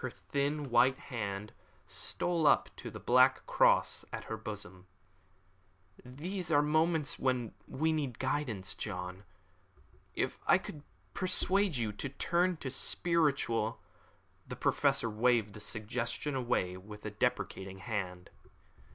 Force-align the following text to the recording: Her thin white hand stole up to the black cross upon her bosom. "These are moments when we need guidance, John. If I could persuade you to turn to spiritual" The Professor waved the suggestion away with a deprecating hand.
Her 0.00 0.08
thin 0.08 0.70
white 0.70 0.96
hand 0.98 1.52
stole 1.84 2.46
up 2.46 2.70
to 2.76 2.90
the 2.90 2.98
black 2.98 3.44
cross 3.46 4.02
upon 4.04 4.22
her 4.22 4.38
bosom. 4.38 4.86
"These 6.02 6.50
are 6.50 6.62
moments 6.62 7.18
when 7.18 7.52
we 7.68 7.92
need 7.92 8.18
guidance, 8.18 8.72
John. 8.74 9.24
If 10.14 10.38
I 10.46 10.56
could 10.56 10.82
persuade 11.12 11.76
you 11.76 11.92
to 11.92 12.08
turn 12.08 12.56
to 12.56 12.70
spiritual" 12.70 13.82
The 14.48 14.56
Professor 14.56 15.10
waved 15.10 15.52
the 15.52 15.60
suggestion 15.60 16.34
away 16.34 16.78
with 16.78 17.04
a 17.04 17.10
deprecating 17.10 17.80
hand. 17.80 18.30